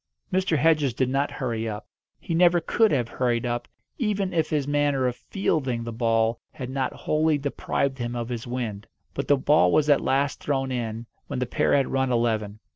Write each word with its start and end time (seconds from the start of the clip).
Mr. 0.33 0.57
Hedges 0.57 0.95
did 0.95 1.09
not 1.09 1.29
hurry 1.29 1.69
up; 1.69 1.85
he 2.19 2.33
never 2.33 2.59
could 2.59 2.89
have 2.91 3.07
hurried 3.07 3.45
up, 3.45 3.67
even 3.99 4.33
if 4.33 4.49
his 4.49 4.67
manner 4.67 5.05
of 5.05 5.15
"fielding" 5.15 5.83
the 5.83 5.91
ball 5.93 6.39
had 6.53 6.71
not 6.71 6.91
wholly 6.91 7.37
deprived 7.37 7.99
him 7.99 8.15
of 8.15 8.29
his 8.29 8.47
wind. 8.47 8.87
But 9.13 9.27
the 9.27 9.37
ball 9.37 9.71
was 9.71 9.91
at 9.91 10.01
last 10.01 10.39
thrown 10.39 10.71
in 10.71 11.05
when 11.27 11.37
the 11.37 11.45
pair 11.45 11.75
had 11.75 11.89
run 11.91 12.11
eleven. 12.11 12.57